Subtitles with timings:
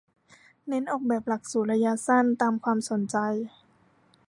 [0.67, 3.17] เน้นออกแบบหลักสูตรระยะสั้นตามความสนใจ